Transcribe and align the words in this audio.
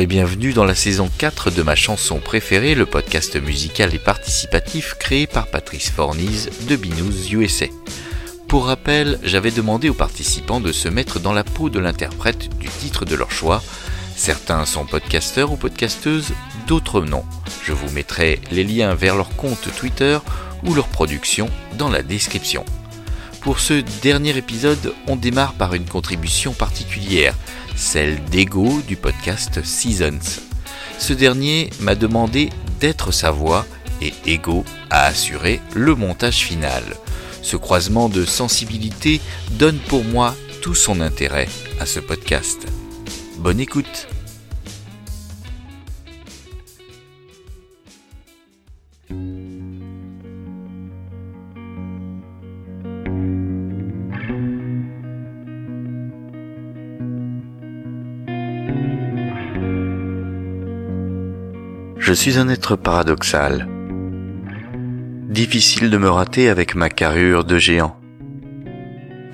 Et 0.00 0.06
bienvenue 0.06 0.52
dans 0.52 0.64
la 0.64 0.76
saison 0.76 1.10
4 1.18 1.50
de 1.50 1.62
ma 1.64 1.74
chanson 1.74 2.20
préférée, 2.20 2.76
le 2.76 2.86
podcast 2.86 3.34
musical 3.34 3.92
et 3.96 3.98
participatif 3.98 4.94
créé 4.94 5.26
par 5.26 5.48
Patrice 5.48 5.90
Fornise 5.90 6.50
de 6.68 6.76
Binous 6.76 7.32
USA. 7.32 7.66
Pour 8.46 8.66
rappel, 8.66 9.18
j'avais 9.24 9.50
demandé 9.50 9.88
aux 9.88 9.94
participants 9.94 10.60
de 10.60 10.70
se 10.70 10.88
mettre 10.88 11.18
dans 11.18 11.32
la 11.32 11.42
peau 11.42 11.68
de 11.68 11.80
l'interprète 11.80 12.48
du 12.58 12.68
titre 12.68 13.06
de 13.06 13.16
leur 13.16 13.32
choix. 13.32 13.60
Certains 14.14 14.66
sont 14.66 14.86
podcasteurs 14.86 15.50
ou 15.50 15.56
podcasteuses, 15.56 16.30
d'autres 16.68 17.00
non. 17.00 17.24
Je 17.64 17.72
vous 17.72 17.90
mettrai 17.90 18.40
les 18.52 18.62
liens 18.62 18.94
vers 18.94 19.16
leur 19.16 19.34
compte 19.34 19.68
Twitter 19.76 20.18
ou 20.64 20.74
leur 20.74 20.86
production 20.86 21.50
dans 21.76 21.88
la 21.88 22.02
description. 22.02 22.64
Pour 23.40 23.58
ce 23.58 23.82
dernier 24.02 24.36
épisode, 24.36 24.94
on 25.08 25.16
démarre 25.16 25.54
par 25.54 25.74
une 25.74 25.86
contribution 25.86 26.52
particulière, 26.52 27.34
celle 27.78 28.22
d'Ego 28.24 28.82
du 28.86 28.96
podcast 28.96 29.62
Seasons. 29.64 30.40
Ce 30.98 31.12
dernier 31.12 31.70
m'a 31.80 31.94
demandé 31.94 32.50
d'être 32.80 33.12
sa 33.12 33.30
voix 33.30 33.64
et 34.02 34.12
Ego 34.26 34.64
a 34.90 35.04
assuré 35.04 35.60
le 35.74 35.94
montage 35.94 36.44
final. 36.44 36.82
Ce 37.40 37.56
croisement 37.56 38.08
de 38.08 38.24
sensibilité 38.24 39.20
donne 39.52 39.78
pour 39.78 40.04
moi 40.04 40.34
tout 40.60 40.74
son 40.74 41.00
intérêt 41.00 41.48
à 41.80 41.86
ce 41.86 42.00
podcast. 42.00 42.66
Bonne 43.38 43.60
écoute 43.60 44.08
Je 62.08 62.14
suis 62.14 62.38
un 62.38 62.48
être 62.48 62.74
paradoxal. 62.74 63.68
Difficile 65.28 65.90
de 65.90 65.98
me 65.98 66.08
rater 66.08 66.48
avec 66.48 66.74
ma 66.74 66.88
carrure 66.88 67.44
de 67.44 67.58
géant. 67.58 68.00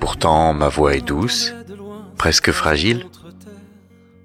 Pourtant, 0.01 0.53
ma 0.53 0.67
voix 0.67 0.93
est 0.93 1.07
douce, 1.07 1.53
presque 2.17 2.51
fragile. 2.51 3.05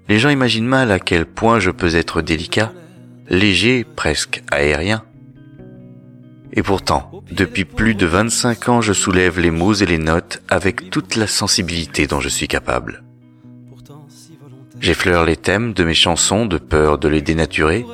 Les 0.09 0.19
gens 0.19 0.27
imaginent 0.27 0.67
mal 0.67 0.91
à 0.91 0.99
quel 0.99 1.25
point 1.25 1.61
je 1.61 1.71
peux 1.71 1.95
être 1.95 2.21
délicat, 2.21 2.73
léger, 3.29 3.85
presque 3.85 4.43
aérien. 4.51 5.05
Et 6.51 6.61
pourtant, 6.61 7.23
depuis 7.31 7.63
plus 7.63 7.95
de 7.95 8.05
25 8.05 8.67
ans, 8.67 8.81
je 8.81 8.91
soulève 8.91 9.39
les 9.39 9.51
mots 9.51 9.75
et 9.75 9.85
les 9.85 9.97
notes 9.97 10.41
avec 10.49 10.89
toute 10.89 11.15
la 11.15 11.27
sensibilité 11.27 12.05
dont 12.05 12.19
je 12.19 12.27
suis 12.27 12.49
capable. 12.49 13.01
J'effleure 14.81 15.23
les 15.23 15.37
thèmes 15.37 15.71
de 15.71 15.85
mes 15.85 15.93
chansons 15.93 16.45
de 16.45 16.57
peur 16.57 16.97
de 16.97 17.07
les 17.07 17.21
dénaturer, 17.21 17.85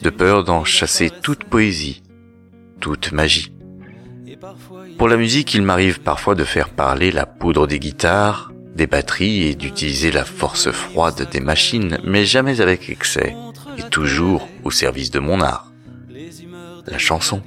de 0.00 0.10
peur 0.10 0.44
d'en 0.44 0.64
chasser 0.64 1.10
toute 1.22 1.44
poésie, 1.44 2.02
toute 2.80 3.12
magie. 3.12 3.52
Pour 4.98 5.08
la 5.08 5.16
musique, 5.16 5.54
il 5.54 5.62
m'arrive 5.62 6.00
parfois 6.00 6.34
de 6.34 6.44
faire 6.44 6.68
parler 6.68 7.10
la 7.10 7.26
poudre 7.26 7.66
des 7.66 7.78
guitares, 7.78 8.52
des 8.74 8.86
batteries 8.86 9.42
et 9.42 9.54
d'utiliser 9.54 10.10
la 10.10 10.24
force 10.24 10.70
froide 10.70 11.28
des 11.30 11.40
machines, 11.40 11.98
mais 12.04 12.24
jamais 12.24 12.60
avec 12.60 12.88
excès, 12.88 13.36
et 13.78 13.88
toujours 13.90 14.48
au 14.64 14.70
service 14.70 15.10
de 15.10 15.18
mon 15.18 15.40
art, 15.40 15.72
la 16.86 16.98
chanson. 16.98 17.42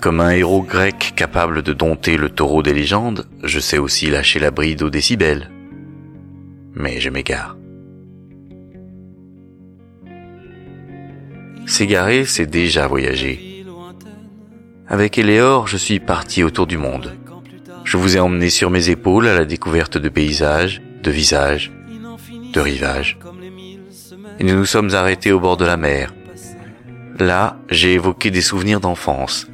Comme 0.00 0.20
un 0.20 0.30
héros 0.30 0.62
grec 0.62 1.14
capable 1.16 1.62
de 1.62 1.72
dompter 1.72 2.16
le 2.16 2.28
taureau 2.28 2.62
des 2.62 2.74
légendes, 2.74 3.26
je 3.42 3.60
sais 3.60 3.78
aussi 3.78 4.10
lâcher 4.10 4.38
la 4.38 4.50
bride 4.50 4.82
aux 4.82 4.90
décibels. 4.90 5.50
Mais 6.74 7.00
je 7.00 7.10
m'égare. 7.10 7.56
S'égarer, 11.66 12.24
c'est 12.24 12.46
déjà 12.46 12.86
voyager. 12.86 13.64
Avec 14.88 15.18
Eléor, 15.18 15.66
je 15.66 15.76
suis 15.76 15.98
parti 15.98 16.44
autour 16.44 16.68
du 16.68 16.78
monde. 16.78 17.14
Je 17.84 17.96
vous 17.96 18.16
ai 18.16 18.20
emmené 18.20 18.50
sur 18.50 18.70
mes 18.70 18.88
épaules 18.88 19.26
à 19.26 19.34
la 19.34 19.44
découverte 19.44 19.98
de 19.98 20.08
paysages, 20.08 20.80
de 21.02 21.10
visages, 21.10 21.72
de 22.52 22.60
rivages. 22.60 23.18
Et 24.38 24.44
nous 24.44 24.54
nous 24.54 24.64
sommes 24.64 24.94
arrêtés 24.94 25.32
au 25.32 25.40
bord 25.40 25.56
de 25.56 25.64
la 25.64 25.76
mer. 25.76 26.14
Là, 27.18 27.58
j'ai 27.68 27.94
évoqué 27.94 28.30
des 28.30 28.42
souvenirs 28.42 28.80
d'enfance. 28.80 29.48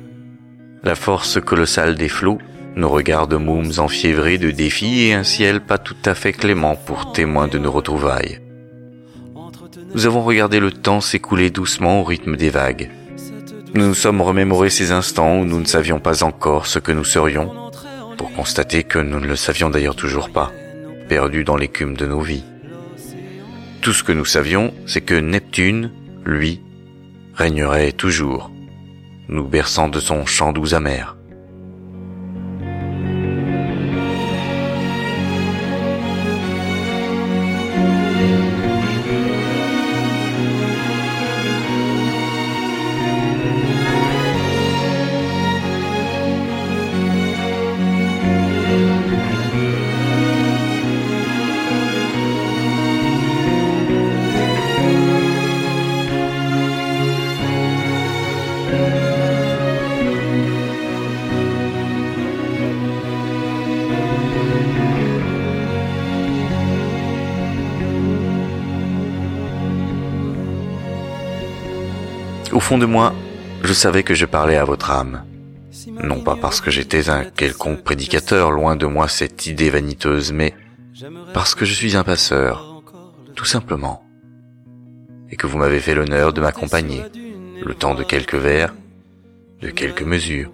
La 0.82 0.94
force 0.94 1.40
colossale 1.40 1.94
des 1.94 2.08
flots, 2.08 2.38
nos 2.76 2.88
regards 2.88 3.28
de 3.28 3.36
mômes 3.36 3.72
enfiévrés 3.78 4.38
de 4.38 4.50
défis 4.50 5.04
et 5.04 5.14
un 5.14 5.24
ciel 5.24 5.60
pas 5.60 5.78
tout 5.78 5.96
à 6.04 6.14
fait 6.14 6.32
clément 6.32 6.76
pour 6.76 7.12
témoin 7.12 7.48
de 7.48 7.58
nos 7.58 7.70
retrouvailles. 7.70 8.40
Nous 9.94 10.06
avons 10.06 10.22
regardé 10.22 10.58
le 10.58 10.72
temps 10.72 11.03
s'écouler 11.03 11.50
doucement 11.50 12.00
au 12.00 12.04
rythme 12.04 12.36
des 12.36 12.48
vagues. 12.48 12.91
Nous 13.75 13.86
nous 13.86 13.94
sommes 13.94 14.22
remémorés 14.22 14.70
ces 14.70 14.91
instants 14.91 15.38
où 15.38 15.44
nous 15.44 15.60
ne 15.60 15.66
savions 15.66 16.00
pas 16.00 16.25
encore 16.25 16.66
ce 16.66 16.78
que 16.78 16.92
nous 16.92 17.04
serions, 17.04 17.70
pour 18.16 18.32
constater 18.32 18.84
que 18.84 18.98
nous 18.98 19.20
ne 19.20 19.26
le 19.26 19.36
savions 19.36 19.69
d'ailleurs 19.69 19.97
toujours 19.97 20.31
pas, 20.31 20.50
perdus 21.08 21.44
dans 21.44 21.56
l'écume 21.56 21.97
de 21.97 22.06
nos 22.06 22.20
vies. 22.20 22.44
Tout 23.82 23.92
ce 23.92 24.02
que 24.02 24.12
nous 24.12 24.25
savions, 24.25 24.72
c'est 24.86 25.00
que 25.02 25.14
Neptune, 25.14 25.91
lui, 26.25 26.60
régnerait 27.34 27.92
toujours, 27.92 28.50
nous 29.28 29.44
berçant 29.44 29.88
de 29.88 30.00
son 30.00 30.25
chant 30.25 30.52
doux 30.52 30.75
amer. 30.75 31.16
Au 72.52 72.60
fond 72.60 72.76
de 72.76 72.84
moi, 72.84 73.14
je 73.62 73.72
savais 73.72 74.02
que 74.02 74.14
je 74.14 74.26
parlais 74.26 74.56
à 74.56 74.64
votre 74.64 74.90
âme. 74.90 75.24
Non 75.88 76.20
pas 76.20 76.36
parce 76.36 76.60
que 76.60 76.70
j'étais 76.70 77.08
un 77.08 77.24
quelconque 77.24 77.82
prédicateur, 77.82 78.50
loin 78.50 78.76
de 78.76 78.84
moi 78.84 79.08
cette 79.08 79.46
idée 79.46 79.70
vaniteuse, 79.70 80.32
mais 80.32 80.54
parce 81.32 81.54
que 81.54 81.64
je 81.64 81.72
suis 81.72 81.96
un 81.96 82.04
passeur, 82.04 82.82
tout 83.34 83.46
simplement. 83.46 84.04
Et 85.30 85.36
que 85.36 85.46
vous 85.46 85.56
m'avez 85.56 85.80
fait 85.80 85.94
l'honneur 85.94 86.34
de 86.34 86.42
m'accompagner, 86.42 87.02
le 87.64 87.74
temps 87.74 87.94
de 87.94 88.02
quelques 88.02 88.34
vers, 88.34 88.74
de 89.62 89.70
quelques 89.70 90.02
mesures. 90.02 90.52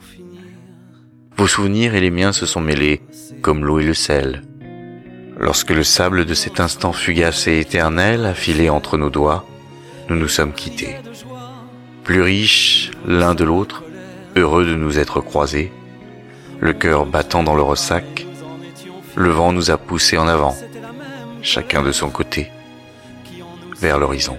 Vos 1.37 1.49
souvenirs 1.49 1.97
et 1.97 2.01
les 2.01 2.11
miens 2.13 2.33
se 2.33 2.47
sont 2.47 2.61
mêlés 2.61 3.03
comme 3.43 3.65
l'eau 3.65 3.81
et 3.81 3.85
le 3.85 3.95
sel. 3.95 4.43
Lorsque 5.37 5.71
le 5.71 5.83
sable 5.83 6.27
de 6.27 6.35
cet 6.35 6.61
instant 6.61 6.93
fugace 6.93 7.49
et 7.49 7.59
éternel 7.59 8.25
a 8.25 8.35
filé 8.35 8.71
entre 8.71 8.99
nos 8.99 9.11
doigts, 9.11 9.45
nous 10.09 10.17
nous 10.17 10.29
sommes 10.29 10.53
quittés 10.53 10.95
plus 12.09 12.23
riches 12.23 12.91
l'un 13.07 13.35
de 13.35 13.45
l'autre, 13.45 13.85
heureux 14.35 14.65
de 14.65 14.75
nous 14.75 14.99
être 14.99 15.21
croisés, 15.21 15.71
le 16.59 16.73
cœur 16.73 17.05
battant 17.05 17.43
dans 17.43 17.55
le 17.55 17.61
ressac, 17.61 18.27
le 19.15 19.29
vent 19.29 19.53
nous 19.53 19.71
a 19.71 19.77
poussés 19.77 20.17
en 20.17 20.27
avant, 20.27 20.57
chacun 21.43 21.83
de 21.83 21.93
son 21.93 22.09
côté, 22.09 22.51
vers 23.79 23.99
l'horizon. 23.99 24.39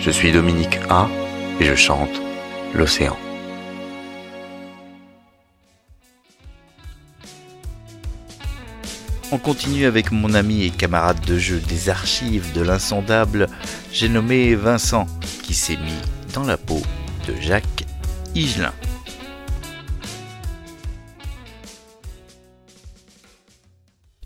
Je 0.00 0.10
suis 0.10 0.32
Dominique 0.32 0.80
A 0.90 1.08
et 1.60 1.64
je 1.64 1.76
chante 1.76 2.20
l'océan. 2.74 3.16
On 9.30 9.36
continue 9.36 9.84
avec 9.84 10.10
mon 10.10 10.32
ami 10.32 10.64
et 10.64 10.70
camarade 10.70 11.20
de 11.26 11.38
jeu 11.38 11.60
des 11.60 11.90
archives 11.90 12.50
de 12.54 12.62
l'insondable, 12.62 13.46
j'ai 13.92 14.08
nommé 14.08 14.54
Vincent, 14.54 15.06
qui 15.42 15.52
s'est 15.52 15.76
mis 15.76 16.00
dans 16.32 16.44
la 16.44 16.56
peau 16.56 16.80
de 17.26 17.34
Jacques 17.38 17.84
Higelin. 18.34 18.72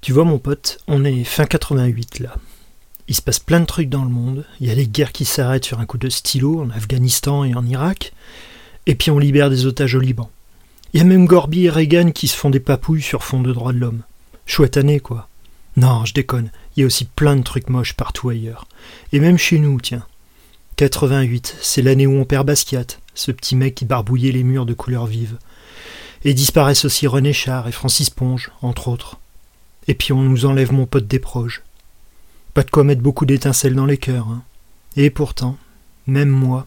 Tu 0.01 0.13
vois 0.13 0.25
mon 0.25 0.39
pote, 0.39 0.79
on 0.87 1.05
est 1.05 1.25
fin 1.25 1.47
88 1.47 2.21
là. 2.21 2.37
Il 3.09 3.17
se 3.17 3.23
passe 3.23 3.41
plein 3.41 3.59
de 3.59 3.67
trucs 3.67 3.89
dans 3.89 4.05
le 4.05 4.11
monde. 4.11 4.45
Il 4.61 4.69
y 4.69 4.71
a 4.71 4.77
des 4.77 4.87
guerres 4.87 5.11
qui 5.11 5.25
s'arrêtent 5.25 5.65
sur 5.65 5.81
un 5.81 5.87
coup 5.87 5.99
de 5.99 6.09
stylo 6.09 6.63
en 6.63 6.71
Afghanistan 6.71 7.43
et 7.43 7.57
en 7.57 7.67
Irak. 7.67 8.13
Et 8.87 8.95
puis 8.95 9.11
on 9.11 9.19
libère 9.19 9.51
des 9.51 9.67
otages 9.67 9.97
au 9.97 10.01
Liban. 10.01 10.31
Il 10.95 10.99
y 10.99 11.01
a 11.01 11.07
même 11.07 11.27
Gorby 11.27 11.65
et 11.65 11.71
Reagan 11.71 12.13
qui 12.13 12.29
se 12.29 12.37
font 12.37 12.51
des 12.51 12.61
papouilles 12.61 13.03
sur 13.03 13.25
fond 13.25 13.41
de 13.41 13.53
droits 13.53 13.73
de 13.73 13.79
l'homme. 13.79 14.03
Chouette 14.47 14.77
année, 14.77 15.01
quoi. 15.01 15.29
Non, 15.77 16.05
je 16.05 16.15
déconne. 16.15 16.51
Il 16.77 16.81
y 16.81 16.83
a 16.83 16.87
aussi 16.87 17.05
plein 17.05 17.37
de 17.37 17.43
trucs 17.43 17.71
moches 17.71 17.95
partout 17.95 18.29
ailleurs. 18.29 18.67
Et 19.13 19.21
même 19.21 19.39
chez 19.39 19.59
nous, 19.59 19.81
tiens. 19.81 20.05
88, 20.77 21.57
c'est 21.61 21.83
l'année 21.83 22.07
où 22.07 22.15
on 22.15 22.25
perd 22.25 22.47
Basquiat, 22.47 22.87
ce 23.15 23.31
petit 23.31 23.57
mec 23.57 23.75
qui 23.75 23.85
barbouillait 23.85 24.33
les 24.33 24.43
murs 24.43 24.67
de 24.67 24.75
couleur 24.75 25.07
vive. 25.07 25.39
Et 26.25 26.35
disparaissent 26.35 26.85
aussi 26.85 27.07
René 27.07 27.33
Char 27.33 27.69
et 27.69 27.73
Francis 27.73 28.11
Ponge, 28.11 28.51
entre 28.63 28.89
autres. 28.89 29.19
Et 29.89 29.95
puis 29.95 30.13
on 30.13 30.23
nous 30.23 30.47
enlève 30.47 30.73
mon 30.73 30.87
pote 30.87 31.07
des 31.07 31.19
proches. 31.19 31.63
Pas 32.55 32.63
de 32.63 32.71
quoi 32.71 32.85
mettre 32.85 33.03
beaucoup 33.03 33.27
d'étincelles 33.27 33.75
dans 33.75 33.87
les 33.87 33.99
cœurs. 33.99 34.29
Hein. 34.29 34.43
Et 34.97 35.11
pourtant, 35.11 35.57
même 36.07 36.29
moi. 36.29 36.67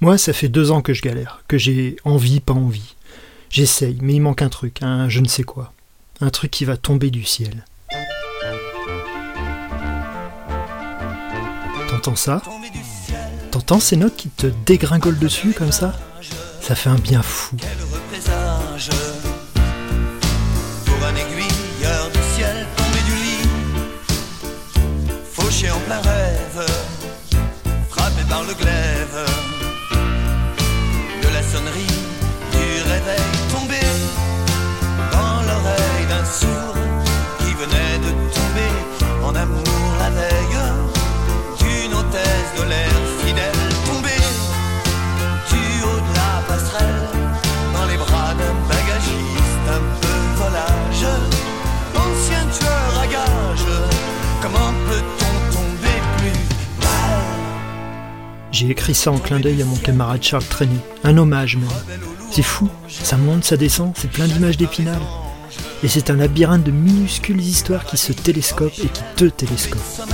Moi, 0.00 0.18
ça 0.18 0.32
fait 0.32 0.48
deux 0.48 0.70
ans 0.70 0.82
que 0.82 0.94
je 0.94 1.02
galère, 1.02 1.42
que 1.48 1.58
j'ai 1.58 1.96
envie, 2.04 2.40
pas 2.40 2.52
envie. 2.54 2.94
J'essaye, 3.50 3.98
mais 4.02 4.14
il 4.14 4.20
manque 4.20 4.42
un 4.42 4.48
truc, 4.48 4.82
un 4.82 5.08
je 5.08 5.20
ne 5.20 5.28
sais 5.28 5.44
quoi. 5.44 5.72
Un 6.20 6.30
truc 6.30 6.50
qui 6.50 6.64
va 6.64 6.78
tomber 6.78 7.10
du 7.10 7.24
ciel. 7.24 7.64
T'entends 11.90 12.16
ça 12.16 12.42
T'entends 13.50 13.80
ces 13.80 13.96
notes 13.96 14.16
qui 14.16 14.30
te 14.30 14.46
dégringolent 14.64 15.18
dessus 15.18 15.52
comme 15.52 15.72
ça? 15.72 15.94
Ça 16.62 16.74
fait 16.74 16.88
un 16.88 16.94
bien 16.94 17.22
fou. 17.22 17.56
Pour 20.86 21.04
un 21.04 21.14
aiguilleur 21.14 22.10
du 22.10 22.20
ciel 22.34 22.66
tombé 22.76 22.98
du 23.04 23.14
lit, 23.14 23.48
fauché 25.32 25.70
en 25.70 25.78
plein 25.80 26.00
rêve, 26.00 26.66
frappé 27.90 28.22
par 28.28 28.42
le 28.42 28.54
glaive. 28.54 29.26
De 31.22 31.28
la 31.28 31.42
sonnerie 31.42 31.86
du 32.52 32.82
réveil 32.90 33.35
J'ai 58.58 58.70
écrit 58.70 58.94
ça 58.94 59.12
en 59.12 59.18
clin 59.18 59.38
d'œil 59.38 59.60
à 59.60 59.66
mon 59.66 59.76
camarade 59.76 60.22
Charles 60.22 60.46
Trenet. 60.46 60.80
Un 61.04 61.18
hommage 61.18 61.58
même. 61.58 61.68
C'est 62.30 62.40
fou, 62.40 62.70
ça 62.88 63.18
monte, 63.18 63.44
ça 63.44 63.58
descend, 63.58 63.92
c'est 63.94 64.10
plein 64.10 64.26
d'images 64.26 64.56
d'épinal. 64.56 64.98
Et 65.82 65.88
c'est 65.88 66.08
un 66.08 66.16
labyrinthe 66.16 66.64
de 66.64 66.70
minuscules 66.70 67.38
histoires 67.38 67.84
qui 67.84 67.98
se 67.98 68.14
télescopent 68.14 68.78
et 68.78 68.88
qui 68.88 69.02
te 69.14 69.26
télescopent. 69.26 70.06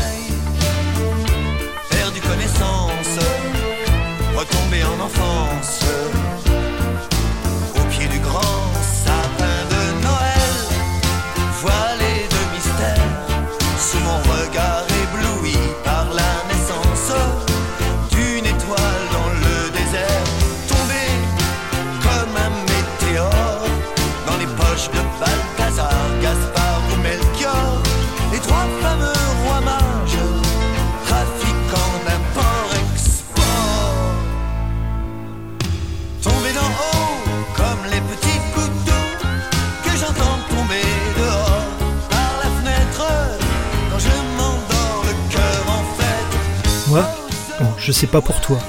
Je 47.83 47.91
sais 47.91 48.07
pas 48.07 48.21
pour 48.21 48.41
toi, 48.41 48.61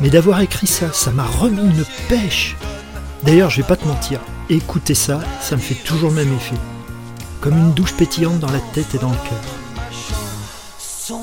mais 0.00 0.08
d'avoir 0.08 0.40
écrit 0.40 0.68
ça, 0.68 0.92
ça 0.92 1.10
m'a 1.10 1.24
remis 1.24 1.60
une 1.60 1.84
pêche. 2.08 2.54
D'ailleurs, 3.24 3.50
je 3.50 3.56
vais 3.56 3.66
pas 3.66 3.74
te 3.76 3.84
mentir, 3.86 4.20
écouter 4.48 4.94
ça, 4.94 5.20
ça 5.40 5.56
me 5.56 5.60
fait 5.60 5.74
toujours 5.74 6.10
le 6.10 6.16
même 6.16 6.32
effet. 6.32 6.54
Comme 7.40 7.58
une 7.58 7.72
douche 7.72 7.94
pétillante 7.94 8.38
dans 8.38 8.52
la 8.52 8.60
tête 8.72 8.94
et 8.94 8.98
dans 8.98 9.10
le 9.10 9.16
cœur. 9.16 9.40
Sur 10.78 11.16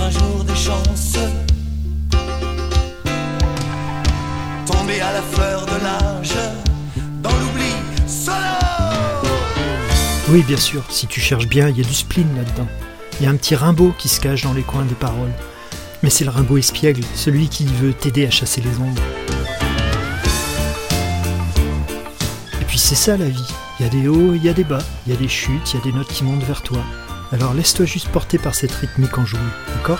un 0.00 0.10
jour 0.10 0.44
tombés 4.66 5.00
à 5.00 5.12
la 5.12 5.22
fleur 5.22 5.64
de 5.66 5.76
l'âge, 5.82 6.34
dans 7.22 7.30
l'oubli 7.30 7.72
sonore. 8.08 9.22
Oui, 10.30 10.42
bien 10.42 10.56
sûr, 10.56 10.82
si 10.88 11.06
tu 11.06 11.20
cherches 11.20 11.46
bien, 11.46 11.68
il 11.68 11.78
y 11.78 11.82
a 11.82 11.84
du 11.84 11.94
spleen 11.94 12.34
là-dedans. 12.36 12.66
Il 13.20 13.24
y 13.24 13.26
a 13.26 13.30
un 13.30 13.36
petit 13.36 13.54
Rimbaud 13.54 13.94
qui 13.96 14.08
se 14.08 14.20
cache 14.20 14.42
dans 14.42 14.52
les 14.52 14.62
coins 14.62 14.84
des 14.84 14.94
paroles. 14.94 15.32
Mais 16.02 16.10
c'est 16.10 16.24
le 16.24 16.30
Rimbaud 16.30 16.58
espiègle, 16.58 17.02
celui 17.14 17.48
qui 17.48 17.64
veut 17.64 17.92
t'aider 17.92 18.26
à 18.26 18.30
chasser 18.30 18.60
les 18.60 18.76
ombres. 18.78 19.02
Et 22.60 22.64
puis 22.66 22.78
c'est 22.78 22.94
ça 22.94 23.16
la 23.16 23.28
vie. 23.28 23.52
Il 23.78 23.86
y 23.86 23.88
a 23.88 23.90
des 23.90 24.08
hauts, 24.08 24.34
il 24.34 24.44
y 24.44 24.48
a 24.48 24.52
des 24.52 24.64
bas, 24.64 24.82
il 25.06 25.12
y 25.12 25.16
a 25.16 25.18
des 25.18 25.28
chutes, 25.28 25.72
il 25.72 25.76
y 25.78 25.80
a 25.80 25.84
des 25.84 25.92
notes 25.92 26.08
qui 26.08 26.24
montent 26.24 26.42
vers 26.42 26.62
toi. 26.62 26.78
Alors 27.32 27.54
laisse-toi 27.54 27.86
juste 27.86 28.08
porter 28.08 28.38
par 28.38 28.54
cette 28.54 28.72
rythmique 28.72 29.16
enjouée, 29.16 29.38
d'accord? 29.74 29.98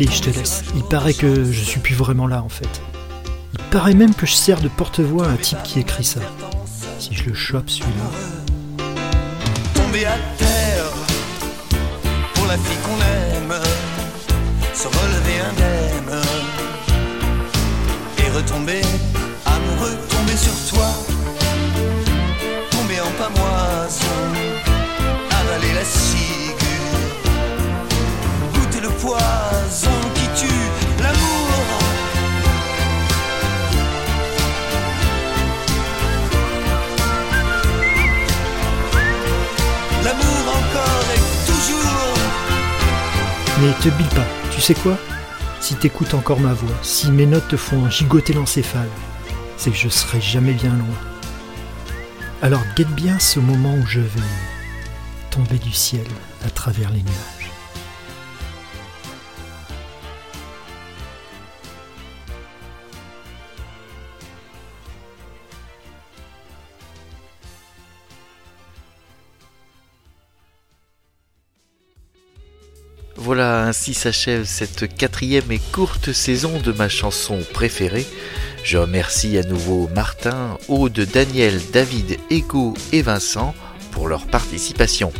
Allez, 0.00 0.12
je 0.12 0.22
te 0.22 0.30
laisse. 0.30 0.62
Il 0.76 0.84
paraît 0.84 1.12
que 1.12 1.50
je 1.50 1.64
suis 1.64 1.80
plus 1.80 1.96
vraiment 1.96 2.28
là 2.28 2.40
en 2.40 2.48
fait. 2.48 2.68
Il 3.54 3.64
paraît 3.64 3.94
même 3.94 4.14
que 4.14 4.26
je 4.26 4.32
sers 4.32 4.60
de 4.60 4.68
porte-voix 4.68 5.26
à 5.26 5.30
un 5.30 5.36
type 5.36 5.60
qui 5.64 5.80
écrit 5.80 6.04
ça. 6.04 6.20
Si 7.00 7.14
je 7.14 7.24
le 7.24 7.34
chope 7.34 7.68
celui-là. 7.68 8.84
tomber 9.74 10.04
à 10.04 10.16
terre 10.36 10.84
pour 12.32 12.46
la 12.46 12.56
fille 12.58 12.76
qu'on 12.84 12.94
aime, 13.02 13.60
se 14.72 14.86
relever 14.86 15.40
indemne 15.50 16.22
et 18.18 18.30
retomber 18.30 18.82
amoureux, 19.46 19.98
tomber 20.10 20.36
sur 20.36 20.76
toi, 20.76 20.86
te 43.80 43.88
bille 43.90 44.08
pas, 44.08 44.26
tu 44.50 44.60
sais 44.60 44.74
quoi? 44.74 44.98
Si 45.60 45.76
t'écoutes 45.76 46.14
encore 46.14 46.40
ma 46.40 46.52
voix, 46.52 46.74
si 46.82 47.10
mes 47.12 47.26
notes 47.26 47.48
te 47.48 47.56
font 47.56 47.88
gigoter 47.88 48.32
l'encéphale, 48.32 48.88
c'est 49.56 49.70
que 49.70 49.76
je 49.76 49.88
serai 49.88 50.20
jamais 50.20 50.52
bien 50.52 50.72
loin. 50.72 50.98
Alors 52.42 52.62
guette 52.76 52.90
bien 52.90 53.18
ce 53.20 53.38
moment 53.38 53.74
où 53.74 53.86
je 53.86 54.00
vais 54.00 54.20
tomber 55.30 55.58
du 55.58 55.72
ciel 55.72 56.06
à 56.44 56.50
travers 56.50 56.90
les 56.90 57.02
nuages. 57.02 57.37
Voilà, 73.20 73.64
ainsi 73.64 73.94
s'achève 73.94 74.44
cette 74.44 74.94
quatrième 74.94 75.50
et 75.50 75.58
courte 75.72 76.12
saison 76.12 76.60
de 76.60 76.70
ma 76.70 76.88
chanson 76.88 77.40
préférée. 77.52 78.06
Je 78.62 78.78
remercie 78.78 79.36
à 79.36 79.42
nouveau 79.42 79.90
Martin, 79.92 80.56
Aude, 80.68 81.00
Daniel, 81.12 81.60
David, 81.72 82.16
Ego 82.30 82.74
et 82.92 83.02
Vincent 83.02 83.56
pour 83.90 84.06
leur 84.06 84.28
participation. 84.28 85.12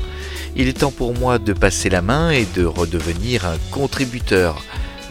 Il 0.54 0.68
est 0.68 0.78
temps 0.78 0.92
pour 0.92 1.12
moi 1.12 1.40
de 1.40 1.52
passer 1.52 1.90
la 1.90 2.00
main 2.00 2.30
et 2.30 2.46
de 2.54 2.64
redevenir 2.64 3.44
un 3.44 3.58
contributeur. 3.72 4.62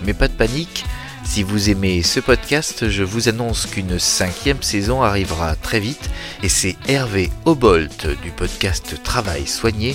Mais 0.04 0.14
pas 0.14 0.30
de 0.30 0.34
panique, 0.34 0.86
si 1.26 1.44
vous 1.44 1.70
aimez 1.70 2.04
ce 2.04 2.22
podcast, 2.22 2.90
je 2.90 3.04
vous 3.04 3.28
annonce 3.28 3.66
qu'une 3.66 4.00
cinquième 4.00 4.64
saison 4.64 5.04
arrivera 5.04 5.56
très 5.56 5.82
vite 5.82 6.10
et 6.42 6.50
c'est 6.50 6.78
Hervé 6.88 7.32
Obolt 7.44 8.08
du 8.24 8.32
podcast 8.32 9.04
Travail 9.04 9.46
Soigné 9.46 9.94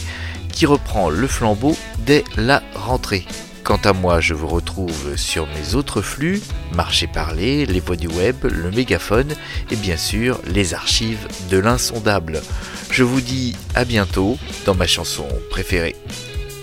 qui 0.53 0.67
reprend 0.67 1.11
le 1.11 1.27
flambeau 1.27 1.77
dès 1.99 2.25
la 2.37 2.63
rentrée. 2.75 3.27
Quant 3.65 3.81
à 3.85 3.93
moi, 3.93 4.21
je 4.21 4.35
vous 4.35 4.49
retrouve 4.49 5.17
sur 5.17 5.47
mes 5.47 5.75
autres 5.75 6.03
flux, 6.03 6.41
Marché 6.75 7.07
Parler, 7.07 7.65
les 7.67 7.81
voix 7.81 7.97
du 7.97 8.09
web, 8.09 8.37
le 8.43 8.71
mégaphone 8.71 9.35
et 9.71 9.77
bien 9.77 9.97
sûr 9.97 10.41
les 10.47 10.75
archives 10.75 11.29
de 11.51 11.59
l'insondable. 11.59 12.43
Je 12.91 13.05
vous 13.05 13.21
dis 13.21 13.57
à 13.75 13.85
bientôt 13.85 14.37
dans 14.67 14.75
ma 14.75 14.87
chanson 14.87 15.27
préférée. 15.51 15.97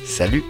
Salut 0.05 0.43